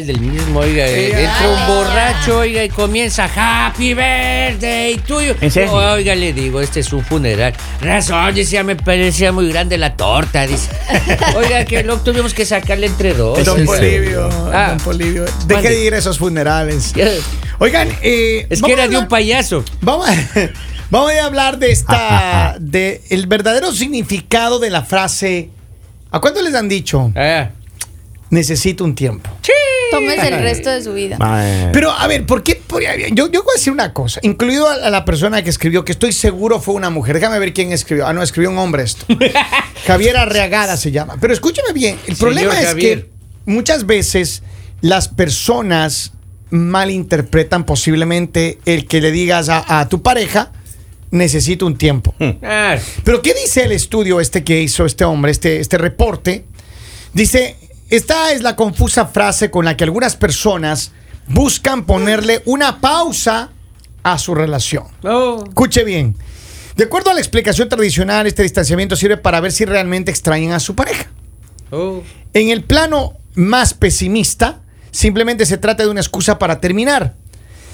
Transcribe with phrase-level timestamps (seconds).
[0.00, 0.86] del mismo, oiga.
[0.86, 5.34] eh, entra un borracho, oiga, y comienza Happy Birthday tuyo.
[5.40, 5.72] ¿En serio?
[5.72, 7.52] Oiga, le digo, este es un funeral.
[7.80, 10.70] Razón, decía, me parecía muy grande la torta, dice.
[11.36, 13.44] Oiga, que lo tuvimos que sacarle entre dos.
[13.44, 13.64] Don Sí.
[13.66, 14.68] Polivio, Ah.
[14.70, 15.24] Don Polivio.
[15.46, 16.92] Deje de ir a esos funerales.
[17.58, 19.64] Oigan, eh, Es vamos que era a de un hablar- payaso.
[19.82, 20.14] Vamos a,
[20.90, 25.50] vamos a hablar de esta, de el verdadero significado de la frase.
[26.10, 27.12] ¿A cuánto les han dicho?
[27.16, 27.50] Ah,
[28.30, 29.28] Necesito un tiempo.
[29.96, 31.18] Tómese el resto de su vida.
[31.72, 32.56] Pero a ver, ¿por qué?
[32.66, 35.84] por- yo, yo voy a decir una cosa, incluido a, a la persona que escribió,
[35.84, 37.14] que estoy seguro fue una mujer.
[37.16, 38.06] Déjame ver quién escribió.
[38.06, 39.06] Ah, no, escribió un hombre esto.
[39.86, 41.16] Javier Arreagada se llama.
[41.20, 43.04] Pero escúchame bien, el Señor problema es Javier.
[43.04, 43.10] que
[43.46, 44.42] muchas veces
[44.80, 46.12] las personas
[46.50, 50.52] malinterpretan posiblemente el que le digas a, a tu pareja,
[51.10, 52.14] necesito un tiempo.
[52.42, 56.44] ah, Pero ¿qué dice el estudio este que hizo este hombre, este, este reporte?
[57.14, 57.56] Dice,
[57.96, 60.92] esta es la confusa frase con la que algunas personas
[61.28, 63.50] buscan ponerle una pausa
[64.02, 64.84] a su relación.
[65.04, 66.16] oh, Escuche bien.
[66.74, 70.60] De acuerdo a la explicación tradicional, este distanciamiento sirve para ver si realmente extrañan a
[70.60, 71.10] su pareja.
[71.70, 72.02] oh.
[72.32, 77.14] En el plano más pesimista, simplemente se trata de una excusa para terminar.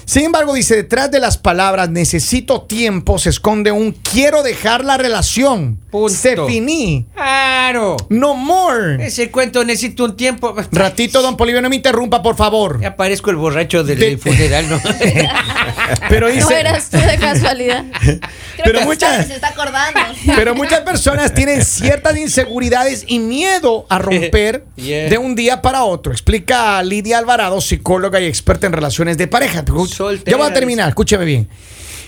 [0.09, 4.97] Sin embargo, dice, detrás de las palabras necesito tiempo se esconde un quiero dejar la
[4.97, 5.79] relación.
[5.91, 6.09] Punto.
[6.09, 7.05] Se finí.
[7.15, 7.99] Claro.
[8.09, 9.05] No more.
[9.07, 10.55] Ese cuento necesito un tiempo.
[10.73, 12.81] Ratito, don Polivio, no me interrumpa, por favor.
[12.81, 14.81] Ya parezco el borracho del, De- del funeral, ¿no?
[16.09, 17.85] Pero No dice, eras tú de casualidad.
[18.01, 18.21] Creo
[18.65, 20.01] Pero que muchas- se está acordando.
[20.37, 25.09] pero muchas personas tienen ciertas inseguridades y miedo a romper Yeah.
[25.09, 26.13] de un día para otro.
[26.13, 29.65] Explica Lidia Alvarado, psicóloga y experta en relaciones de pareja.
[29.99, 31.49] Soltera, ya voy a terminar, escúcheme bien.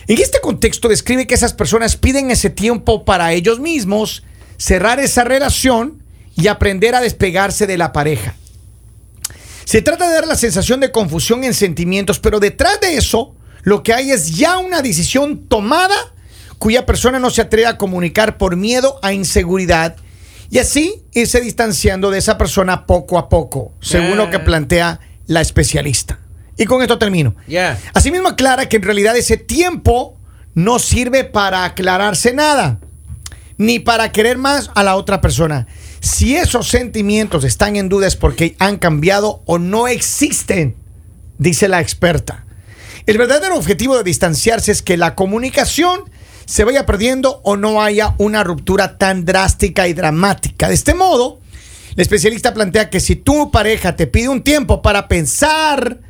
[0.07, 4.23] En este contexto describe que esas personas piden ese tiempo para ellos mismos,
[4.57, 6.03] cerrar esa relación
[6.37, 8.35] y aprender a despegarse de la pareja.
[9.65, 13.83] Se trata de dar la sensación de confusión en sentimientos, pero detrás de eso lo
[13.83, 15.97] que hay es ya una decisión tomada
[16.59, 19.97] cuya persona no se atreve a comunicar por miedo a inseguridad
[20.51, 24.45] y así irse distanciando de esa persona poco a poco, según lo que Ah.
[24.45, 26.19] plantea la especialista.
[26.57, 27.35] Y con esto termino.
[27.47, 27.79] Ya.
[27.95, 30.17] Asimismo aclara que en realidad ese tiempo
[30.55, 32.81] no sirve para aclararse nada,
[33.57, 35.67] ni para querer más a la otra persona.
[36.01, 40.77] Si esos sentimientos están en duda es porque han cambiado o no existen,
[41.39, 42.45] dice la experta.
[43.07, 46.05] El verdadero objetivo de distanciarse es que la comunicación
[46.47, 50.69] se vaya perdiendo o no haya una ruptura tan drástica y dramática.
[50.69, 51.41] De este modo,
[51.95, 56.01] la especialista plantea que si tu pareja te pide un tiempo para pensar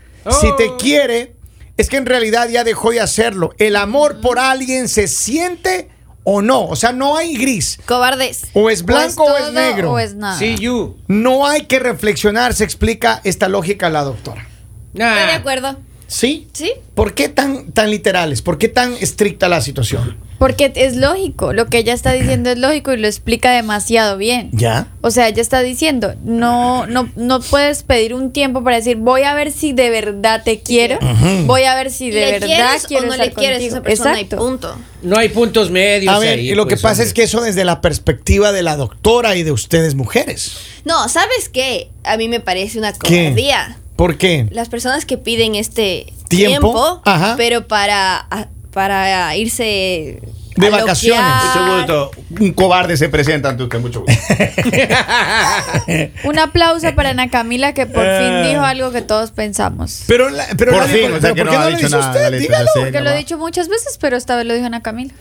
[0.41, 0.76] si te Oh.
[0.76, 1.34] quiere,
[1.76, 3.53] es que en realidad ya dejó de hacerlo.
[3.58, 5.88] El amor por alguien se siente
[6.25, 6.66] o no.
[6.66, 7.78] O sea, no hay gris.
[7.86, 8.42] Cobardes.
[8.53, 9.92] O es blanco o es todo negro.
[9.92, 10.38] O es nada.
[10.38, 10.97] Sí, you.
[11.09, 14.47] No hay que reflexionar, se explica esta lógica la doctora.
[14.92, 15.14] Nah.
[15.14, 15.76] Estoy de acuerdo.
[16.10, 16.48] ¿Sí?
[16.53, 16.72] Sí.
[16.97, 18.43] ¿Por qué tan, tan literales?
[18.43, 20.16] ¿Por qué tan estricta la situación?
[20.41, 21.53] Porque es lógico.
[21.53, 24.48] Lo que ella está diciendo es lógico y lo explica demasiado bien.
[24.53, 24.88] ¿Ya?
[25.03, 29.22] O sea, ella está diciendo, no, no, no puedes pedir un tiempo para decir, voy
[29.22, 30.98] a ver si de verdad te quiero,
[31.47, 33.60] voy a ver si de ¿Le verdad quieres quiero o no estar le quieres a
[33.60, 33.77] contigo.
[33.77, 34.44] esa persona y Exacto.
[34.44, 34.78] punto?
[35.03, 36.12] No hay puntos medios.
[36.12, 37.06] A ver, ahí, y lo que pues, pasa hombre.
[37.06, 40.56] es que eso desde la perspectiva de la doctora y de ustedes mujeres.
[40.84, 41.91] No, ¿sabes qué?
[42.03, 43.31] A mí me parece una ¿Qué?
[44.00, 44.47] ¿Por qué?
[44.50, 46.72] Las personas que piden este ¿Tiempo?
[46.72, 47.34] tiempo, Ajá.
[47.37, 48.27] pero para,
[48.72, 50.22] para irse
[50.56, 51.22] De a vacaciones.
[51.22, 51.66] loquear.
[51.66, 52.10] Mucho gusto.
[52.43, 54.15] Un cobarde se presenta ante usted, mucho gusto.
[56.25, 60.05] Un aplauso para Ana Camila que por fin dijo algo que todos pensamos.
[60.06, 61.89] Pero, la- pero Por fin, o sea que ¿por no qué ha no lo dicho
[61.91, 62.39] nada, usted?
[62.39, 62.71] Dígalo.
[62.77, 63.19] Porque lo he va.
[63.19, 65.12] dicho muchas veces, pero esta vez lo dijo Ana Camila.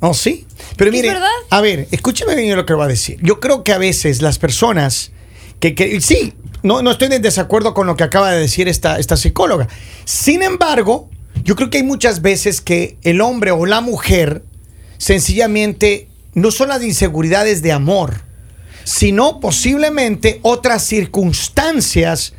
[0.00, 0.46] Oh, sí.
[0.76, 1.28] Pero ¿Es mire, verdad?
[1.50, 3.18] a ver, escúcheme bien lo que voy a decir.
[3.22, 5.12] Yo creo que a veces las personas
[5.62, 8.98] que, que- sí, no, no estoy en desacuerdo con lo que acaba de decir esta,
[8.98, 9.68] esta psicóloga.
[10.04, 11.08] Sin embargo,
[11.44, 14.42] yo creo que hay muchas veces que el hombre o la mujer
[14.98, 18.22] sencillamente no son las inseguridades de amor,
[18.84, 22.34] sino posiblemente otras circunstancias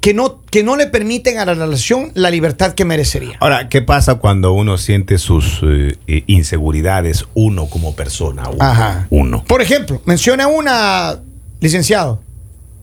[0.00, 3.36] que no, que no le permiten a la relación la libertad que merecería.
[3.38, 8.48] Ahora, ¿qué pasa cuando uno siente sus eh, inseguridades, uno como persona?
[8.48, 8.58] Uno.
[8.60, 9.06] Ajá.
[9.10, 9.44] uno.
[9.44, 11.20] Por ejemplo, menciona una,
[11.60, 12.20] licenciado.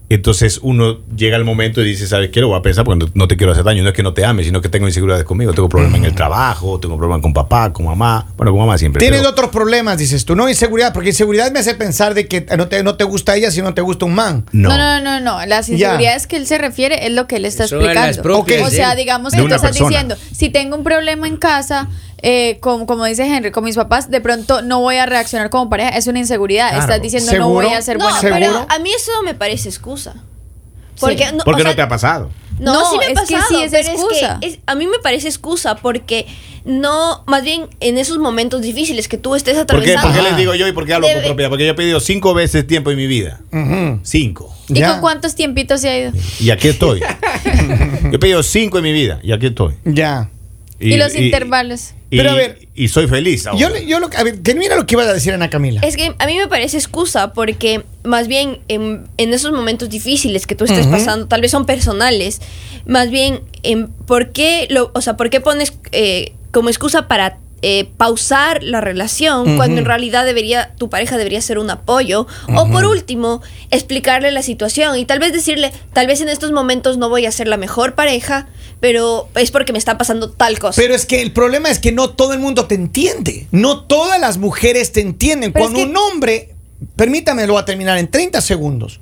[0.10, 2.42] Entonces uno llega al momento y dice, ¿sabes qué?
[2.42, 3.84] Lo voy a pensar porque no, no te quiero hacer daño.
[3.84, 5.54] No es que no te ame, sino que tengo inseguridades conmigo.
[5.54, 8.26] Tengo problemas en el trabajo, tengo problemas con papá, con mamá.
[8.36, 9.00] Bueno, con mamá siempre.
[9.00, 12.46] Tienes pero- otros problemas, dices tú, no inseguridad, porque inseguridad me hace pensar de que
[12.58, 14.46] no te, no te gusta ella si no te gusta un man.
[14.52, 14.70] No.
[14.70, 15.46] No, no, no, no.
[15.46, 18.22] Las inseguridades que él se refiere es lo que él está las explicando.
[18.24, 19.90] propias O sea, digamos que tú estás persona.
[19.90, 21.88] diciendo, si tengo un problema en casa,
[22.22, 25.70] eh, como, como dice Henry, con mis papás, de pronto no voy a reaccionar como
[25.70, 25.90] pareja.
[25.90, 26.70] Es una inseguridad.
[26.70, 26.84] Claro.
[26.84, 27.62] Estás diciendo ¿Seguro?
[27.64, 28.40] no voy a ser No, buena ¿Seguro?
[28.40, 30.16] pero a mí eso me parece excusa.
[31.00, 31.36] Porque, Sí.
[31.36, 32.30] no, Porque o sea, no te ha pasado.
[32.60, 34.34] No, No, sí me ha es que pasado, sí es pero excusa.
[34.34, 36.28] es que es- a mí me parece excusa porque
[36.66, 39.94] no, más bien en esos momentos difíciles que tú estés ¿Por qué?
[39.96, 40.08] atravesando.
[40.10, 41.50] ¿Por qué les digo yo y por qué hablo por Debe- propiedad?
[41.50, 43.40] Porque yo he pedido cinco veces tiempo en mi vida.
[44.04, 44.54] Cinco.
[44.68, 44.92] ¿Y Ya.
[44.92, 46.12] con cuántos tiempitos se ha ido?
[46.42, 47.00] Y aquí estoy.
[48.04, 49.76] yo he pedido cinco en mi vida y aquí estoy.
[49.86, 50.30] Ya.
[50.82, 51.94] Y, los intervalos.
[52.12, 53.60] Y- Pero a ver- y soy feliz ahora.
[53.60, 55.82] Yo, yo lo, a ver, que mira lo que iba a decir Ana Camila.
[55.84, 60.48] Es que a mí me parece excusa porque más bien en, en esos momentos difíciles
[60.48, 62.42] que tú estés pasando, tal vez son personales,
[62.86, 67.38] más bien, en ¿por qué lo, o sea, por qué pones eh, como excusa para
[67.62, 72.26] eh, pausar la relación cuando en realidad debería tu pareja debería ser un apoyo
[72.56, 73.42] o por último
[73.72, 77.32] explicarle la situación y tal vez decirle tal vez en estos momentos no voy a
[77.32, 78.48] ser la mejor pareja
[78.80, 81.92] pero es porque me está pasando tal cosa Pero es que el problema es que
[81.92, 83.48] no todo el mundo te entiende.
[83.52, 85.52] No todas las mujeres te entienden.
[85.52, 86.56] Pero Cuando es que- un hombre,
[86.96, 89.02] permítame, lo voy a terminar en 30 segundos.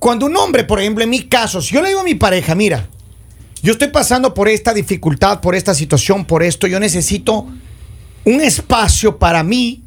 [0.00, 2.56] Cuando un hombre, por ejemplo, en mi caso, si yo le digo a mi pareja,
[2.56, 2.88] mira,
[3.62, 7.46] yo estoy pasando por esta dificultad, por esta situación, por esto, yo necesito
[8.24, 9.82] un espacio para mí,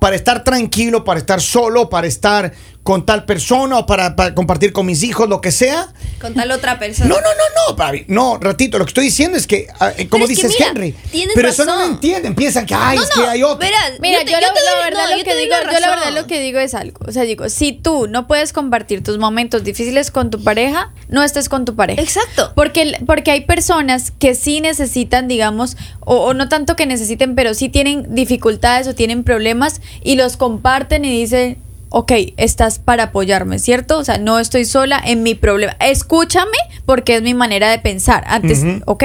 [0.00, 2.52] para estar tranquilo, para estar solo, para estar
[2.88, 5.92] con tal persona o para, para compartir con mis hijos, lo que sea.
[6.22, 7.92] con tal otra persona No, no, no, no.
[8.08, 10.58] No, ratito, lo que estoy diciendo es que, ah, eh, como Pero es que dices
[10.58, 13.42] mira, Henry, tienes pero eso no lo entienden, piensan que, ay, No, es que hay
[13.42, 13.58] otro.
[14.00, 15.78] Mira, yo, te- la, te la doy- verdad no, lo yo que digo, la yo
[15.80, 16.98] la verdad lo que digo es algo.
[17.06, 21.22] O sea, digo, si tú no puedes compartir tus momentos difíciles con tu pareja, no
[21.22, 22.00] estés con tu pareja.
[22.00, 22.52] Exacto.
[22.54, 27.52] Porque, porque hay personas que sí necesitan, digamos, o, o no tanto que necesiten, pero
[27.52, 31.58] sí tienen dificultades o tienen problemas y los comparten y dicen,
[31.90, 33.98] ok, estás para apoyarme, ¿cierto?
[33.98, 35.76] O sea, no estoy sola en mi problema.
[35.80, 38.24] Escúchame porque es mi manera de pensar.
[38.26, 38.82] Antes, Ujú.
[38.86, 39.04] ¿ok?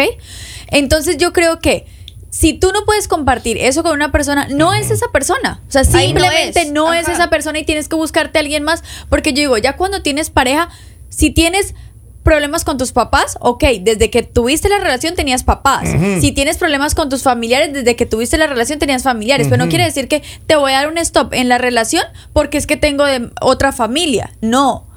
[0.67, 1.85] Entonces yo creo que
[2.29, 5.61] si tú no puedes compartir eso con una persona, no es esa persona.
[5.67, 6.71] O sea, Ahí no simplemente es.
[6.71, 8.83] no es, esa persona y tienes que buscarte a alguien más.
[9.07, 10.69] Porque yo digo, ya cuando tienes pareja,
[11.09, 11.75] si tienes
[12.23, 15.89] problemas con tus papás, ok, desde que tuviste la relación tenías papás.
[16.21, 19.47] Si tienes problemas con tus familiares, desde que tuviste la relación tenías familiares.
[19.49, 22.57] Pero no quiere decir que te voy a dar un stop en la relación porque
[22.57, 24.31] es que tengo de otra familia.
[24.41, 24.87] No.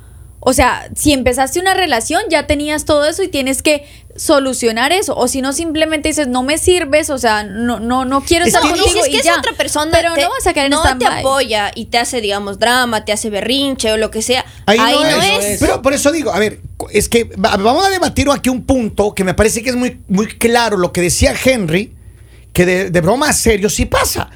[0.48, 3.84] O sea, si empezaste una relación, ya tenías todo eso y tienes que
[4.14, 5.16] solucionar eso.
[5.16, 8.54] O si no, simplemente dices, no me sirves, o sea, no, no, no quiero Es
[8.54, 9.38] estar que- No, y contigo es que ya.
[9.38, 11.18] otra persona Pero te- no vas a querer no en te stand-by.
[11.20, 14.44] apoya y te hace, digamos, drama, te hace berrinche o lo que sea.
[14.66, 15.44] Ahí, Ahí, no, no, es.
[15.44, 15.60] es.
[15.60, 16.60] Pero por eso digo, a ver,
[16.92, 20.00] es que va- vamos a debatir aquí un punto que me parece que es muy,
[20.08, 20.76] muy claro.
[20.76, 21.92] Lo que decía Henry,
[22.52, 24.30] que de, de broma a serio sí pasa.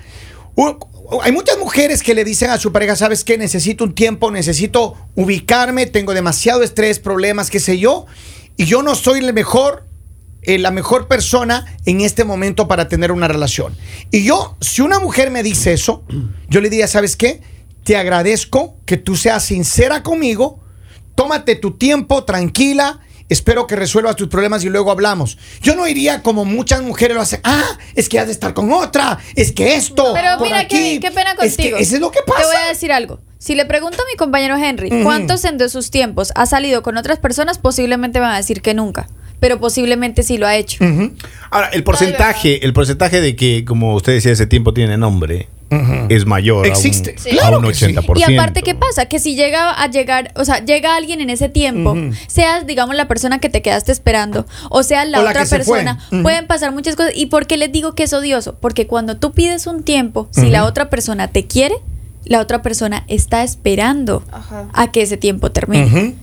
[1.11, 3.37] U- hay muchas mujeres que le dicen a su pareja, ¿sabes qué?
[3.39, 8.07] Necesito un tiempo, necesito ubicarme, tengo demasiado estrés, problemas, qué sé yo,
[8.57, 9.87] y yo no soy el mejor,
[10.43, 13.77] eh, la mejor persona en este momento para tener una relación.
[14.11, 16.05] Y yo, si una mujer me dice eso,
[16.49, 17.41] yo le diría, ¿sabes qué?
[17.85, 20.61] Te agradezco que tú seas sincera conmigo,
[21.15, 23.01] tómate tu tiempo, tranquila.
[23.31, 25.39] Espero que resuelvas tus problemas y luego hablamos.
[25.63, 27.41] Yo no iría como muchas mujeres lo hacen.
[27.45, 29.19] Ah, es que has de estar con otra.
[29.37, 30.13] Es que esto.
[30.13, 31.01] Pero por mira, aquí".
[31.01, 31.79] qué pena Es que contigo.
[31.79, 32.41] eso es lo que pasa.
[32.41, 33.21] Te voy a decir algo.
[33.39, 35.03] Si le pregunto a mi compañero Henry.
[35.03, 37.57] ¿cuántos en de sus tiempos ha salido con otras personas?
[37.59, 39.09] Posiblemente van a decir que nunca.
[39.41, 40.85] Pero posiblemente sí lo ha hecho.
[41.51, 45.49] Ahora, el porcentaje, el porcentaje de que, como usted decía, ese tiempo tiene nombre,
[46.09, 47.11] es mayor Existe.
[47.17, 47.87] a un, Claro a un sí.
[47.87, 48.19] 80%.
[48.19, 49.07] Y aparte, ¿qué pasa?
[49.07, 52.11] Que si llega a llegar, o sea, llega alguien en ese tiempo, Ujú.
[52.27, 55.99] seas, digamos, la persona que te quedaste esperando, o sea, la O la otra persona,
[56.23, 57.13] pueden pasar muchas cosas.
[57.15, 58.57] ¿Y por qué les digo que es odioso?
[58.61, 61.77] Porque cuando tú pides un tiempo, si la otra persona te quiere,
[62.25, 64.69] la otra persona está esperando Ajá.
[64.75, 66.15] a que ese tiempo termine.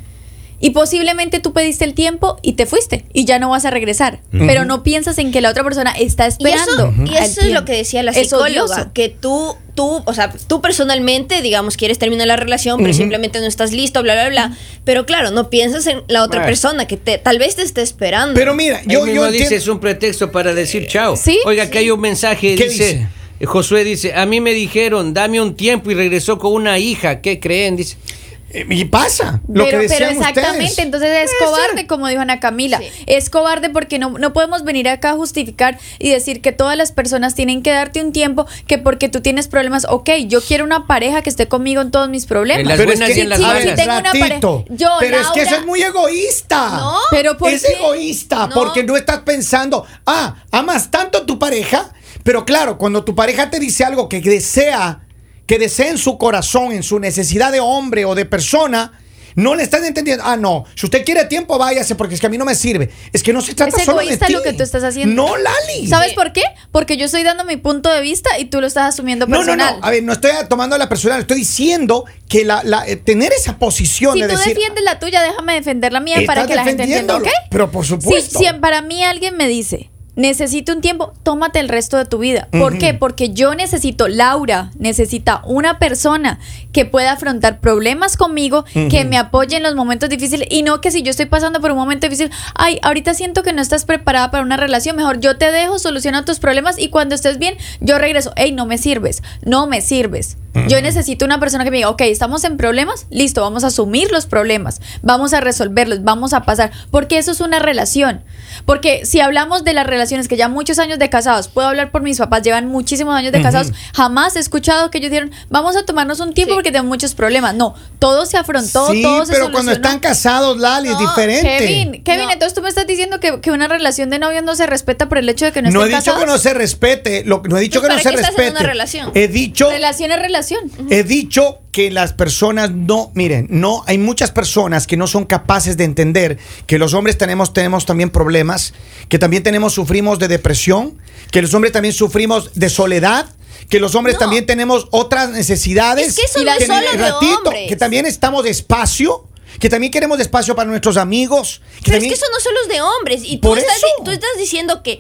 [0.60, 4.22] Y posiblemente tú pediste el tiempo y te fuiste y ya no vas a regresar.
[4.32, 6.72] Pero no piensas en que la otra persona está Y esperando.
[6.72, 10.60] eso, y eso es lo que decía la psicóloga, que tú, tú, o sea, tú
[10.62, 14.58] personalmente, digamos, quieres terminar la relación, pero simplemente no estás listo, bla, bla, bla.
[14.84, 16.48] Pero claro, no piensas en la otra Bueno.
[16.48, 18.34] persona que te, tal vez te esté esperando.
[18.34, 21.16] Pero mira, Yo, yo, mismo yo dice entiendo- es un pretexto para decir chao.
[21.16, 23.08] Sí, Oiga, que hay un mensaje, ¿Qué dice, dice?
[23.40, 27.22] eh, Josué dice, a mí me dijeron, dame un tiempo y regresó con una hija,
[27.22, 27.76] ¿qué creen?
[27.76, 29.42] Dice, Eh, Y pasa.
[29.50, 30.80] Lo pero, que pero exactamente, ustedes.
[30.80, 32.78] entonces es cobarde, como dijo Ana Camila.
[32.80, 32.88] Sí.
[33.06, 36.92] Es cobarde porque no, no podemos venir acá a justificar y decir que todas las
[36.94, 40.88] personas tienen que darte un tiempo, que porque tú tienes problemas, ok, yo quiero una
[40.88, 42.62] pareja que esté conmigo en todos mis problemas.
[42.62, 43.62] En las Pero es que, y en las sí, a malas.
[43.64, 44.28] sí ver, tengo una pareja.
[44.28, 46.70] ratito, Yo, pero es que eso es muy egoísta.
[46.78, 46.98] No.
[47.12, 47.74] Pero ¿por es qué?
[47.74, 48.54] egoísta No.
[48.56, 51.92] porque no estás pensando, ah, amas tanto a tu pareja,
[52.24, 55.02] pero claro, cuando tu pareja te dice algo que desea,
[55.48, 58.92] que desea en su corazón, en su necesidad de hombre o de persona,
[59.40, 60.24] No le están entendiendo.
[60.26, 60.66] Ah, no.
[60.74, 62.90] Si usted quiere tiempo, váyase porque es que a mí no me sirve.
[63.14, 64.34] Es que no se trata Es solo de ti.
[64.34, 65.14] lo que tú estás haciendo.
[65.14, 65.88] No, Lali.
[65.88, 66.42] ¿Sabes por qué?
[66.72, 69.46] Porque yo estoy dando mi punto de vista y tú lo estás asumiendo No, no,
[69.46, 69.80] personal.
[69.80, 69.86] no.
[69.86, 71.20] A ver, no estoy tomando la personal.
[71.22, 74.56] Estoy diciendo que la, la- eh, tener esa posición Si de tú decir.
[74.56, 77.28] defiendes la tuya, déjame defender la mía para que la gente entienda, ¿ok?
[77.52, 78.40] pero por supuesto.
[78.40, 82.18] Si, si para mí alguien me dice, necesito un tiempo, tómate el resto de tu
[82.18, 82.50] vida.
[82.52, 82.94] ¿Por qué?
[82.94, 86.40] Porque yo necesito, Laura necesita una persona
[86.74, 90.92] que pueda afrontar problemas conmigo, que me apoye en los momentos difíciles y no que
[90.92, 94.32] si yo estoy pasando por un momento difícil, ay, ahorita siento que no estás preparada
[94.32, 98.00] para una relación, mejor yo te dejo, soluciona tus problemas y cuando estés bien, yo
[98.00, 100.38] regreso, hey, no me sirves, no me sirves.
[100.68, 104.12] Yo necesito una persona que me diga, ok, estamos en problemas, listo, vamos a asumir
[104.12, 108.24] los problemas, vamos a resolverlos, vamos a pasar, porque eso es una relación.
[108.66, 112.02] Porque si hablamos de las relaciones que ya muchos años de casados, puedo hablar por
[112.02, 115.84] mis papás, llevan muchísimos años de casados, jamás he escuchado que ellos dijeron, vamos a
[115.86, 116.56] tomarnos un tiempo Sí.
[116.56, 117.56] porque tengo muchos problemas.
[117.56, 121.58] No, todo se afrontó, sí, todo se pero cuando están casados, Lali, es No, diferente.
[121.58, 122.32] Kevin, Kevin, No.
[122.32, 125.18] entonces tú me estás diciendo que, que una relación de novios no se respeta por
[125.18, 127.58] el hecho de que no, No he estén dicho que no se respete, lo, no
[127.58, 128.52] he dicho Pues, que no ¿para se qué estás en respete.
[128.62, 129.12] una relación?
[129.14, 130.72] He dicho, Relación es relación.
[130.90, 135.78] he dicho que las personas no, miren, no, hay muchas personas que no son capaces
[135.78, 138.74] de entender que los hombres tenemos, tenemos también problemas,
[139.10, 140.98] que también tenemos, sufrimos de depresión,
[141.32, 143.26] que los hombres también sufrimos de soledad.
[143.70, 144.20] Que los hombres No.
[144.20, 146.10] también tenemos otras necesidades.
[146.10, 147.68] Es que eso no es que solo de hombres.
[147.68, 149.26] Que también estamos despacio.
[149.60, 151.62] Que también queremos espacio para nuestros amigos.
[151.78, 153.22] Que Pero también- es que eso no solo es de hombres.
[153.26, 153.88] Y tú, Por estás, eso.
[154.00, 155.00] di- tú estás diciendo que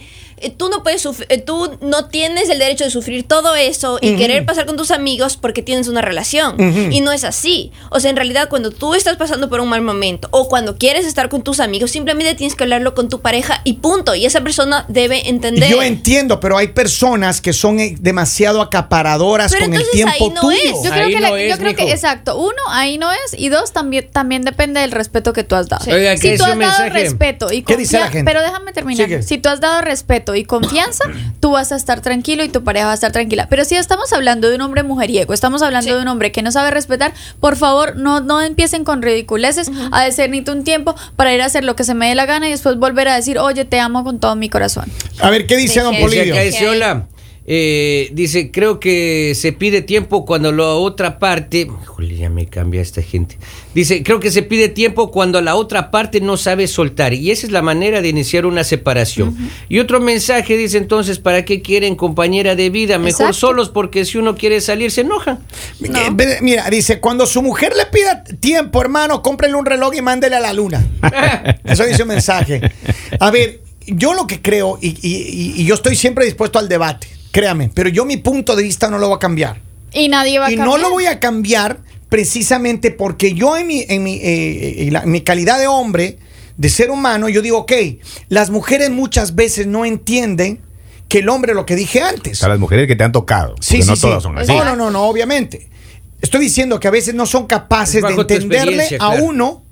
[0.58, 4.16] tú no puedes sufrir, eh, tú no tienes el derecho de sufrir todo eso y
[4.16, 6.56] querer pasar con tus amigos porque tienes una relación.
[6.92, 7.72] Y no es así.
[7.90, 11.06] O sea, en realidad, cuando tú estás pasando por un mal momento o cuando quieres
[11.06, 14.16] estar con tus amigos, simplemente tienes que hablarlo con tu pareja y punto.
[14.16, 15.70] Y esa persona debe entender.
[15.70, 20.30] Yo entiendo, pero hay personas que son eh, demasiado acaparadoras Pero con el tiempo ahí
[20.30, 20.58] no tuyo.
[20.64, 20.84] es.
[20.84, 22.38] Yo Ahí creo que, no la- es, yo creo que exacto.
[22.38, 23.20] Uno, ahí no es.
[23.38, 25.84] Y dos, también, también depende del respeto que tú has dado.
[25.84, 25.92] Sí.
[25.92, 26.90] Oiga, ¿qué si tú has dado mensaje?
[26.90, 28.30] respeto y ¿Qué dice la gente?
[28.32, 29.06] Pero déjame terminar.
[29.08, 29.24] Sigue.
[29.24, 31.06] Si tú has dado respeto y confianza,
[31.40, 33.48] tú vas a estar tranquilo y tu pareja va a estar tranquila.
[33.50, 35.96] Pero si estamos hablando de un hombre mujeriego, estamos hablando Sí.
[35.96, 40.04] de un hombre que no sabe respetar, por favor, no, no empiecen con ridiculeces a
[40.04, 42.26] decir ni tú un tiempo para ir a hacer lo que se me dé la
[42.26, 44.86] gana y después volver a decir, oye, te amo con todo mi corazón.
[45.20, 46.34] A ver, ¿qué dice Sí, Don Polidio?
[46.34, 47.06] acá, dice, hola.
[47.50, 51.66] Eh, dice, creo que se pide tiempo cuando la otra parte.
[51.82, 53.38] Híjole, ya me cambia esta gente.
[53.74, 57.14] Dice, creo que se pide tiempo cuando la otra parte no sabe soltar.
[57.14, 59.36] Y esa es la manera de iniciar una separación.
[59.70, 62.98] Y otro mensaje dice entonces, ¿para qué quieren compañera de vida?
[62.98, 63.34] Mejor Exacto.
[63.34, 65.40] solos porque si uno quiere salir se enojan.
[65.82, 70.36] Eh, Mira, dice, cuando su mujer le pida tiempo, hermano, cómprele un reloj y mándele
[70.36, 70.86] a la luna.
[71.64, 72.60] Eso dice un mensaje.
[73.22, 76.68] A ver, yo lo que creo, y, y- y- y yo estoy siempre dispuesto al
[76.68, 77.08] debate,
[77.38, 79.62] créame, pero yo mi punto de vista no lo voy a cambiar.
[79.94, 80.68] Y nadie va a Y cambiar.
[80.80, 81.80] no lo voy a cambiar
[82.10, 86.18] precisamente porque yo en mi, en mi, eh, en la- en mi calidad de hombre,
[86.58, 87.72] de ser humano, yo digo, ok,
[88.30, 90.60] las mujeres muchas veces no entienden
[91.08, 92.44] que el hombre, lo que dije antes.
[92.44, 93.54] A las mujeres que te han tocado.
[93.62, 94.02] Sí, sí, no sí.
[94.02, 94.52] todas son así.
[94.52, 95.70] No, no, no, no, obviamente.
[96.22, 99.24] Estoy diciendo que a veces no son capaces de entenderle a claro.
[99.24, 99.64] uno,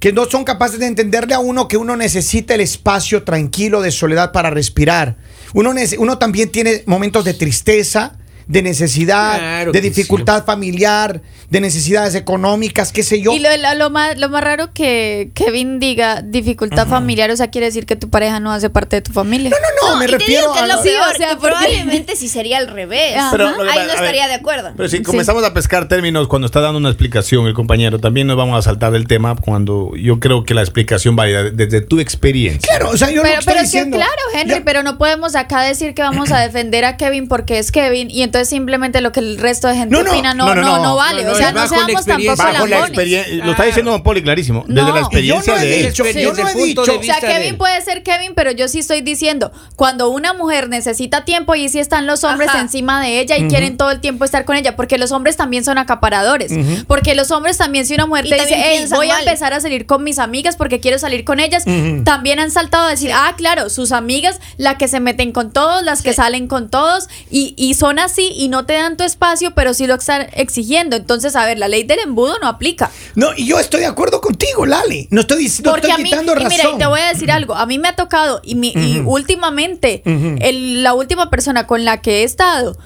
[0.00, 3.90] que no son capaces de entenderle a uno que uno necesita el espacio tranquilo de
[3.90, 5.16] soledad para respirar.
[5.54, 8.17] Uno, uno también tiene momentos de tristeza,
[8.48, 13.32] de necesidad, Claro de dificultad familiar, de necesidades económicas, qué sé yo.
[13.32, 17.48] Y lo, lo- lo más, lo más raro que Kevin diga dificultad familiar, o sea,
[17.50, 19.50] quiere decir que tu pareja no hace parte de tu familia.
[19.50, 20.66] No, no, no, me y te refiero a...
[20.66, 23.14] lo Sí, peor, o sea, que porque- probablemente si sería al revés.
[23.30, 24.72] Pero que Ahí no a ver, estaría de acuerdo.
[24.76, 25.02] Pero si Sí.
[25.02, 28.62] comenzamos a pescar términos cuando está dando una explicación el compañero, también nos vamos a
[28.62, 32.66] saltar del tema cuando yo creo que la explicación válida desde tu experiencia.
[32.68, 33.96] Claro, o sea, yo no Pero, estoy pero es que diciendo...
[33.98, 37.58] claro, Henry, Ya- pero no podemos acá decir que vamos a defender a Kevin porque
[37.58, 40.46] es Kevin y entonces simplemente lo que el resto de gente No, no, opina no,
[40.46, 40.96] no, no, no, no, no.
[40.96, 41.22] vale.
[41.24, 42.36] No, no, o sea, no seamos experiencia.
[42.36, 45.92] tampoco Bajo la experiencia, lo está diciendo Don Poli clarísimo, desde la experiencia de él.
[45.92, 46.10] yo no
[46.48, 50.32] he dicho- O sea, Kevin puede ser Kevin, pero yo sí estoy diciendo, cuando una
[50.32, 52.60] mujer necesita tiempo y si están los hombres Ajá.
[52.60, 55.64] encima de ella y quieren todo el tiempo estar con ella, porque los hombres también
[55.64, 56.52] son acaparadores.
[56.86, 59.22] Porque los hombres también, si una mujer Y te dice, hey, voy a mal".
[59.24, 61.64] empezar a salir con mis amigas porque quiero salir con ellas,
[62.04, 65.82] también han saltado a decir, ah, claro, sus amigas, las que se meten con todos,
[65.82, 66.16] las que Sí.
[66.16, 69.86] salen con todos, y, y son así y no te dan tu espacio, pero sí
[69.86, 70.96] lo están exigiendo.
[70.96, 72.90] Entonces, a ver, la ley del embudo no aplica.
[73.14, 75.08] No, y yo estoy de acuerdo contigo, Lali.
[75.10, 76.48] No estoy, dic- no estoy quitando y razón.
[76.50, 79.02] mira, y te voy a decir algo, a mí me ha tocado y, mi- y
[79.04, 80.02] últimamente
[80.40, 82.76] el- la última persona con la que he estado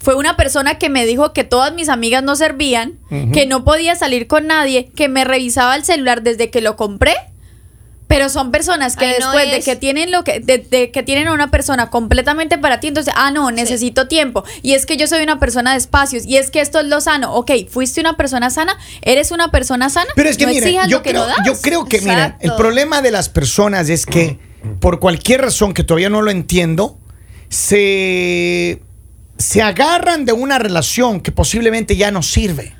[0.00, 2.98] fue una persona que me dijo que todas mis amigas no servían,
[3.32, 7.14] que no podía salir con nadie, que me revisaba el celular desde que lo compré.
[8.12, 11.02] Pero son personas que Ay, no después de que tienen lo que de, de que
[11.02, 14.44] tienen a una persona completamente para ti, entonces, ah, no, necesito tiempo.
[14.60, 17.00] Y es que yo soy una persona de espacios y es que esto es lo
[17.00, 17.34] sano.
[17.34, 20.10] Ok, fuiste una persona sana, eres una persona sana.
[20.14, 22.48] Pero es que no mire, exijas yo que creo, no yo creo que, mira, Exacto.
[22.48, 24.38] el problema de las personas es que,
[24.78, 26.98] por cualquier razón que todavía no lo entiendo,
[27.48, 28.82] se,
[29.38, 32.74] se agarran de una relación que posiblemente ya no sirve.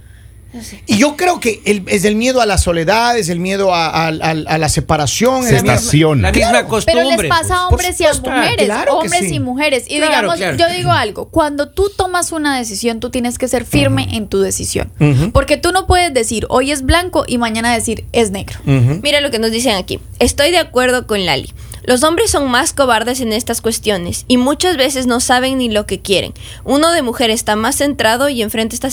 [0.86, 3.86] Y yo creo que el- es el miedo a la soledad, es el miedo a,
[3.88, 5.44] a- a- a la separación.
[5.44, 6.28] Se estaciona.
[6.28, 7.16] La misma Pero costumbre.
[7.16, 7.86] les pasa a pues.
[7.86, 9.34] hombres y a mujeres, claro hombres sí.
[9.34, 9.84] y mujeres.
[9.88, 10.56] Y Claro, digamos, claro.
[10.58, 14.40] yo digo algo, cuando tú tomas una decisión, tú tienes que ser firme en tu
[14.40, 14.92] decisión.
[15.32, 18.58] Porque tú no puedes decir, hoy es blanco y mañana decir, es negro.
[18.64, 20.00] Mira lo que nos dicen aquí.
[20.18, 21.52] Estoy de acuerdo con Lali.
[21.84, 25.84] Los hombres son más cobardes en estas cuestiones y muchas veces no saben ni lo
[25.84, 26.32] que quieren.
[26.64, 28.88] Uno de mujer está más centrado y enfrenta esta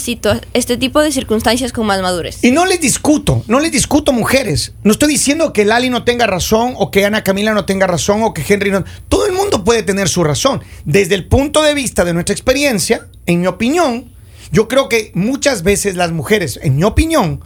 [0.54, 2.44] este tipo de circunstancias con más madurez.
[2.44, 4.74] Y no les discuto, no les discuto mujeres.
[4.84, 8.24] No estoy diciendo que Lali no tenga razón o que Ana Camila no tenga razón
[8.24, 8.84] o que Henry no.
[9.08, 10.62] Todo el mundo puede tener su razón.
[10.86, 14.12] Desde el punto de vista de nuestra experiencia, en mi opinión,
[14.52, 17.42] yo creo que muchas veces las mujeres, en mi opinión,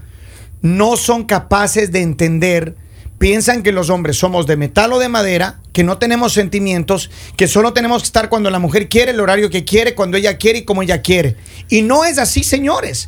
[0.61, 2.75] no son capaces de entender,
[3.23, 7.47] piensan que los hombres somos de metal o de madera, que no tenemos sentimientos, que
[7.47, 10.59] solo tenemos que estar cuando la mujer quiere, el horario que quiere, cuando ella quiere
[10.59, 11.37] y como ella quiere.
[11.69, 13.07] Y no es así, señores.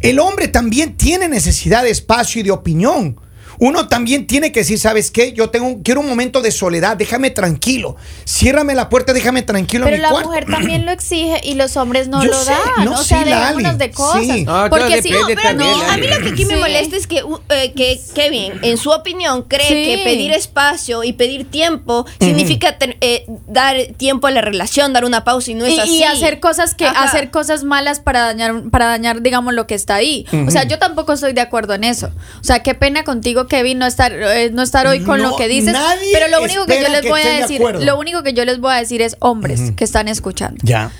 [0.00, 3.20] El hombre también tiene necesidad de espacio y de opinión.
[3.58, 5.32] Uno también tiene que decir, ¿sabes qué?
[5.32, 7.96] Yo tengo, quiero un momento de soledad, déjame tranquilo.
[8.26, 10.28] Ciérrame la puerta, déjame tranquilo Pero en mi la cuarto.
[10.28, 12.84] mujer también lo exige y los hombres no Yo lo sé, dan.
[12.84, 14.22] no, o sea, sí, dejémonos de cosas.
[14.24, 14.44] sí.
[14.44, 17.06] No, Porque si no, pero también, no, a mí lo que aquí me molesta es
[17.06, 19.74] que, uh, eh, que Kevin, en su opinión, cree Sí.
[19.84, 25.04] que pedir espacio y pedir tiempo significa ten- eh, dar tiempo a la relación, dar
[25.04, 25.96] una pausa y no es y, así.
[25.98, 27.04] y hacer cosas que Ajá.
[27.04, 30.78] hacer cosas malas para dañar para dañar digamos lo que está ahí o sea yo
[30.78, 34.50] tampoco estoy de acuerdo en eso o sea qué pena contigo Kevin no estar eh,
[34.52, 35.76] no estar hoy con No, lo que dices
[36.12, 38.44] pero lo único que yo les que voy a de decir lo único que yo
[38.44, 40.90] les voy a decir es hombres que están escuchando Ya.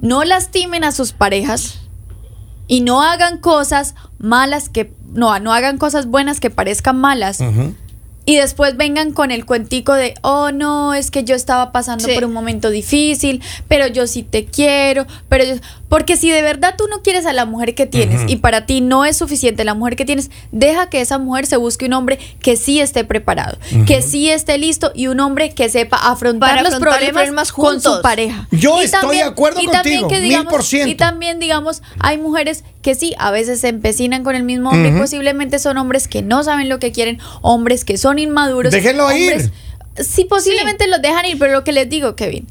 [0.00, 1.78] no lastimen a sus parejas
[2.66, 7.40] y no hagan cosas malas que no no hagan cosas buenas que parezcan malas.
[8.28, 12.12] Y después vengan con el cuentico de, oh no, es que yo estaba pasando Sí.
[12.12, 15.54] por un momento difícil, pero yo sí te quiero, pero yo...
[15.88, 18.82] Porque si de verdad tú no quieres a la mujer que tienes y para ti
[18.82, 22.18] no es suficiente la mujer que tienes, deja que esa mujer se busque un hombre
[22.42, 26.62] que sí esté preparado, que sí esté listo y un hombre que sepa afrontar Para
[26.62, 28.46] los afrontar problemas problemas con su pareja.
[28.50, 30.90] Yo Y estoy de acuerdo y también contigo, que mil digamos- por ciento.
[30.90, 34.88] Y también, digamos, hay mujeres que sí, a veces se empecinan con el mismo hombre
[34.88, 35.02] y Ujú.
[35.02, 38.72] posiblemente son hombres que no saben lo que quieren, hombres que son inmaduros.
[38.72, 39.52] Déjenlo ir.
[39.98, 42.46] Sí, posiblemente los dejan ir, pero lo que les digo, Kevin.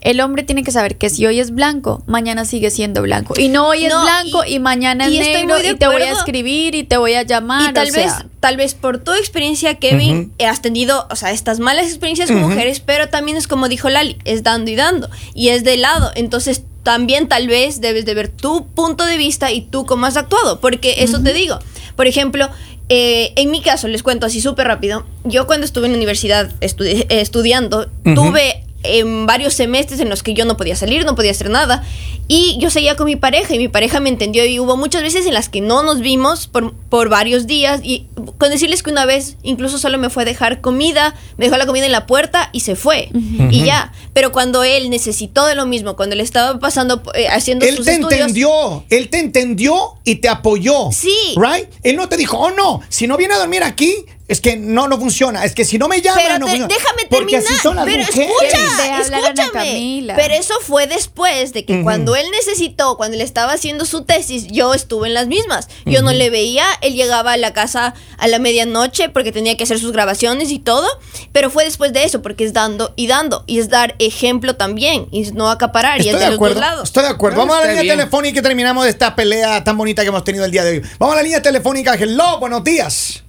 [0.00, 3.34] El hombre tiene que saber que si hoy es blanco, mañana sigue siendo blanco.
[3.36, 5.86] Y no hoy es No, blanco y- y, mañana y es estoy negro y te
[5.86, 7.70] voy a escribir y te voy a llamar.
[7.70, 10.30] Y tal o vez, sea, tal vez por tu experiencia, Kevin, Ujú.
[10.38, 12.48] eh, has tenido, o sea, estas malas experiencias con Ujú.
[12.50, 16.10] mujeres, pero también es como dijo Lali, es dando y dando, y es de lado.
[16.14, 20.16] Entonces, también tal vez debes de ver tu punto de vista y tú cómo has
[20.16, 21.58] actuado, porque eso te digo.
[21.96, 22.48] Por ejemplo,
[22.88, 26.52] eh, en mi caso, les cuento así súper rápido, yo cuando estuve en la universidad
[26.60, 31.30] estudi- estudiando, tuve en varios semestres en los que yo no podía salir, no podía
[31.32, 31.82] hacer nada.
[32.26, 35.26] Y yo seguía con mi pareja y mi pareja me entendió y hubo muchas veces
[35.26, 38.06] en las que no nos vimos por, por varios días y
[38.38, 41.66] con decirles que una vez incluso solo me fue a dejar comida, me dejó la
[41.66, 43.10] comida en la puerta y se fue.
[43.50, 43.92] Y ya.
[44.14, 47.84] Pero cuando él necesitó de lo mismo, cuando le estaba pasando, eh, haciendo Él sus
[47.84, 48.20] te estudios...
[48.20, 50.90] entendió, él te entendió y te apoyó.
[50.92, 51.34] Sí.
[51.36, 51.68] Right?
[51.82, 53.94] Él no te dijo, oh no, si no viene a dormir aquí,
[54.26, 55.44] es que no, no funciona.
[55.44, 56.74] Es que si no me llama, Pero no te- funciona.
[56.74, 57.42] déjame Porque terminar.
[57.52, 58.30] así son las pero mujeres.
[58.30, 59.50] escucha, escúchame.
[59.52, 60.16] Camila.
[60.16, 64.46] Pero eso fue después de que cuando él necesitó, cuando él estaba haciendo su tesis,
[64.48, 65.68] yo estuve en las mismas.
[65.84, 69.64] Yo no le veía, él llegaba a la casa a la medianoche porque tenía que
[69.64, 70.88] hacer sus grabaciones y todo,
[71.32, 75.06] pero fue después de eso porque es dando y dando y es dar ejemplo también
[75.10, 76.60] y es no acaparar y Estoy es de de los dos acuerdo.
[76.60, 76.88] lados.
[76.88, 77.36] Estoy de acuerdo.
[77.36, 77.96] No, Vamos a la línea bien.
[77.98, 80.82] telefónica y terminamos de esta pelea tan bonita que hemos tenido el día de hoy.
[80.98, 81.94] Vamos a la línea telefónica.
[81.94, 83.20] Hello, buenos días.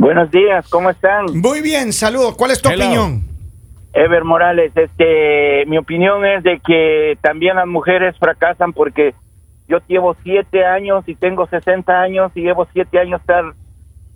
[0.00, 1.26] Buenos días, ¿cómo están?
[1.42, 2.34] Muy bien, saludos.
[2.34, 2.84] ¿Cuál es tu Hello.
[2.86, 3.20] opinión?
[3.92, 9.14] Ever Morales, este, mi opinión es de que también las mujeres fracasan porque
[9.68, 13.44] yo llevo siete años y tengo 60 años y llevo siete años estar,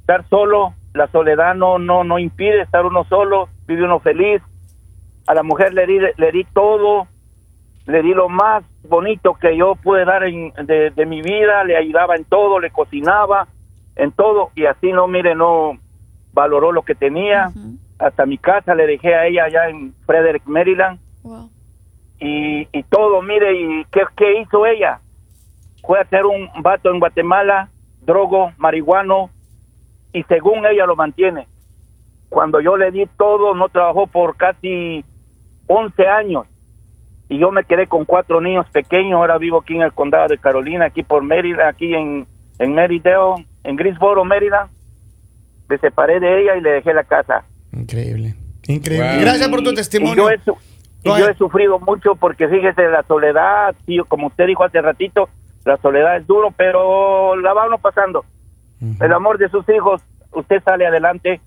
[0.00, 0.72] estar solo.
[0.94, 4.40] La soledad no, no, no impide estar uno solo, vive uno feliz.
[5.26, 7.08] A la mujer le di, le di todo,
[7.84, 11.76] le di lo más bonito que yo pude dar en- de, de mi vida, le
[11.76, 13.48] ayudaba en todo, le cocinaba,
[13.96, 15.78] en todo, y así no, mire, no
[16.32, 17.50] valoró lo que tenía.
[17.98, 21.48] Hasta mi casa le dejé a ella allá en Frederick, Maryland, wow.
[22.18, 25.00] y, y todo, mire, ¿y qué, qué hizo ella?
[25.82, 27.68] Fue a ser un vato en Guatemala,
[28.02, 29.30] drogo, marihuano,
[30.12, 31.46] y según ella lo mantiene.
[32.28, 35.04] cuando yo le di todo, no trabajó por casi
[35.68, 36.46] 11 años.
[37.28, 39.18] Y yo me quedé con cuatro niños pequeños.
[39.18, 42.26] Ahora vivo aquí en el condado de Carolina, aquí por Mérida, aquí en,
[42.58, 42.74] en
[43.64, 44.68] en Greensboro, Mérida.
[45.68, 47.44] Me separé de ella y le dejé la casa.
[47.72, 48.34] Increíble.
[48.68, 49.10] Increíble.
[49.12, 49.20] Wow.
[49.22, 50.14] Gracias por tu testimonio.
[50.14, 50.56] Y yo, he, su-
[51.02, 55.28] y yo he sufrido mucho porque fíjese, la soledad, sí, como usted dijo hace ratito,
[55.64, 58.24] la soledad es duro, pero la va uno pasando.
[59.00, 61.40] El amor de sus hijos, usted sale adelante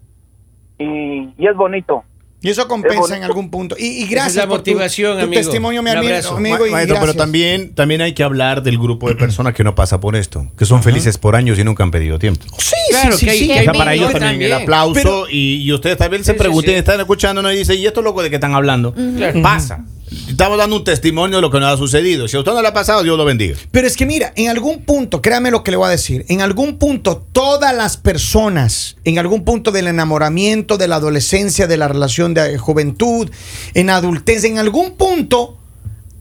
[0.80, 2.04] y, y es bonito.
[2.48, 3.76] Y eso compensa en algún punto.
[3.78, 5.42] Y, y Esa gracias es la por tu- motivación, tu, amigo.
[5.42, 6.38] testimonio, mi Un ami- abrazo.
[6.38, 6.66] amigo.
[6.66, 10.00] y Maestro, pero también, también hay que hablar del grupo de personas que no pasa
[10.00, 12.46] por esto, que son felices por años y nunca han pedido tiempo.
[12.58, 13.48] Sí, Claro, sí, sí, que hay- sí.
[13.48, 16.32] que O hay sea, para ellos también el aplauso Pero- y, y ustedes también se
[16.32, 16.78] Sí, sí, preguntan, sí.
[16.80, 18.94] están escuchándonos y dicen, ¿y esto loco de que están hablando?
[18.94, 19.42] Claro.
[19.42, 19.84] Pasa.
[20.28, 22.28] Estamos dando un testimonio de lo que nos ha sucedido.
[22.28, 23.58] Si a usted no le ha pasado, Dios lo bendiga.
[23.72, 26.42] Pero es que mira, en algún punto, créame lo que le voy a decir, en
[26.42, 31.90] algún punto todas las personas, en algún punto del enamoramiento, de la adolescencia, de la
[31.90, 33.30] relación de juventud,
[33.74, 35.58] en adultez, en algún punto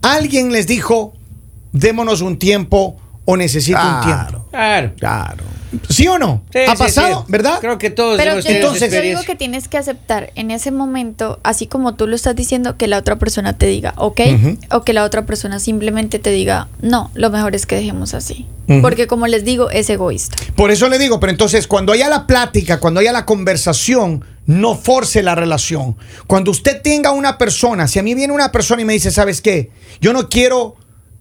[0.03, 1.15] alguien les dijo,
[1.73, 2.97] démonos un tiempo
[3.27, 4.47] o necesito un tiempo.
[4.51, 4.93] Claro.
[4.97, 5.45] Claro.
[5.91, 6.43] ¿Sí o no?
[6.53, 7.25] Sí, ¿Ha sí, pasado?
[7.27, 7.33] sí.
[7.33, 7.59] ¿Verdad?
[7.61, 11.39] Creo que todos Pero hemos entonces- yo digo que tienes que aceptar en ese momento,
[11.43, 14.21] así como tú lo estás diciendo, que la otra persona te diga, ok,
[14.71, 18.47] o que la otra persona simplemente te diga, no, lo mejor es que dejemos así.
[18.81, 20.37] Porque como les digo, es egoísta.
[20.55, 24.77] Por eso le digo, pero entonces cuando haya la plática, cuando haya la conversación, no
[24.77, 25.97] force la relación.
[26.27, 29.41] Cuando usted tenga una persona, si a mí viene una persona y me dice, ¿sabes
[29.43, 29.71] qué?
[30.01, 30.77] Yo no quiero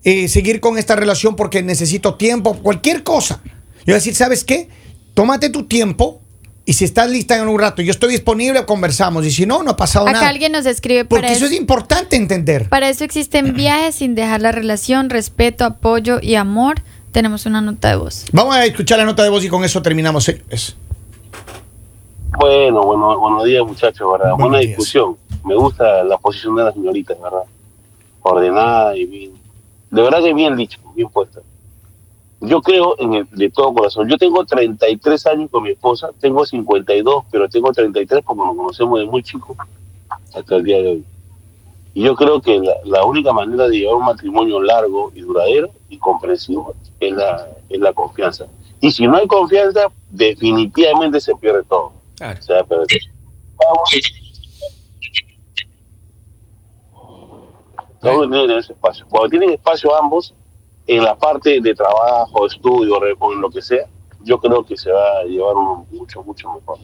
[0.06, 3.42] eh, seguir con esta relación porque necesito tiempo, cualquier cosa.
[3.44, 3.52] Yo
[3.88, 4.70] voy a decir, ¿sabes qué?
[5.16, 6.22] Tómate tu tiempo
[6.64, 9.26] y si estás lista en un rato, yo estoy disponible, conversamos.
[9.26, 10.30] Y si no, no ha pasado Acá nada.
[10.30, 12.70] alguien nos escribe Porque para eso es importante entender.
[12.70, 16.82] Para eso existen viajes sin dejar la relación, respeto, apoyo y amor.
[17.12, 18.26] Tenemos una nota de voz.
[18.32, 20.76] Vamos a escuchar la nota de voz y con eso terminamos, señores.
[22.38, 24.32] Bueno, bueno, buenos días muchachos, ¿verdad?
[24.32, 24.70] Buenos Buena días.
[24.70, 25.16] discusión.
[25.46, 27.44] Me gusta la posición de la señorita, ¿verdad?
[28.22, 29.32] Ordenada y bien.
[29.96, 31.40] De verdad que bien dicho, bien puesta.
[32.42, 34.10] Yo creo en el, de todo corazón.
[34.10, 39.00] Yo tengo 33 años con mi esposa, tengo 52, pero tengo 33 como nos conocemos
[39.00, 39.56] de muy chico
[40.36, 41.06] hasta el día de hoy.
[41.94, 45.70] Y yo creo que la, la única manera de llevar un matrimonio largo y duradero
[45.88, 48.48] y comprensivo es la, es la confianza.
[48.82, 51.94] Y si no hay confianza, definitivamente se pierde todo.
[52.18, 52.38] Claro.
[52.38, 52.84] O sea, pero
[58.12, 59.06] todos tienen ese espacio.
[59.10, 60.34] Cuando tienen espacio ambos,
[60.88, 63.86] en la parte de trabajo, estudio, en lo que sea,
[64.24, 66.80] yo creo que se va a llevar uno mucho, mucho mejor.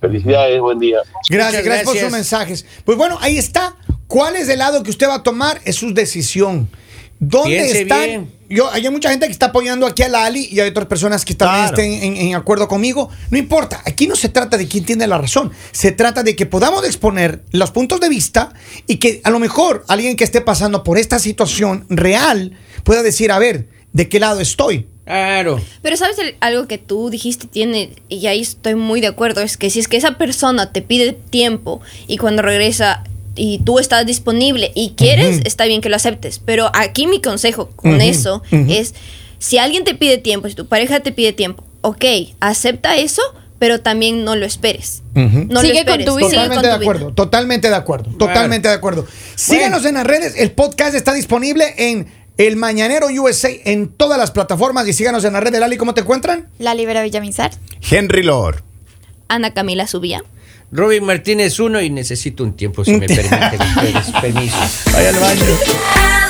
[0.00, 0.98] Felicidades, buen día.
[1.28, 2.66] Gracias, gracias por sus mensajes.
[2.84, 3.76] Pues bueno, ahí está.
[4.08, 5.60] ¿Cuál es el lado que usted va a tomar?
[5.64, 6.68] Es su decisión.
[7.18, 8.04] ¿Dónde Piense están?
[8.04, 8.32] bien.
[8.54, 11.34] Yo, hay mucha gente que está apoyando aquí a Lali y hay otras personas que
[11.34, 11.76] también Claro.
[11.82, 13.08] estén en, en acuerdo conmigo.
[13.30, 15.50] No importa, aquí no se trata de quién tiene la razón.
[15.72, 18.52] Se trata de que podamos exponer los puntos de vista
[18.86, 22.52] y que a lo mejor alguien que esté pasando por esta situación real
[22.84, 24.86] pueda decir, a ver, ¿de qué lado estoy?
[25.04, 25.60] Claro.
[25.82, 29.56] Pero sabes el- algo que tú dijiste tiene y ahí estoy muy de acuerdo es
[29.56, 33.02] que si es que esa persona te pide tiempo y cuando regresa
[33.34, 37.70] y tú estás disponible y quieres está bien que lo aceptes pero aquí mi consejo
[37.76, 38.94] con eso es
[39.38, 42.04] si alguien te pide tiempo si tu pareja te pide tiempo ok
[42.40, 43.22] acepta eso
[43.58, 46.28] pero también no lo esperes no Sigue lo esperes con tu vida.
[46.30, 46.90] sigue Totalmente con de tu vida.
[46.90, 49.06] acuerdo, totalmente de acuerdo, totalmente de acuerdo.
[49.36, 52.06] Síganos en las redes, el podcast está disponible en
[52.38, 55.60] El Mañanero USA en todas las plataformas y síganos en las redes.
[55.60, 56.48] Lali, ¿cómo te encuentran?
[56.58, 57.52] La Libera Villamizar.
[57.88, 58.62] Henry Lord.
[59.28, 60.24] Ana Camila Subía
[60.72, 64.12] Robin Martínez uno y necesito un tiempo, si me permiten ustedes.
[64.20, 64.56] Permiso.
[64.92, 66.21] Vaya al baño.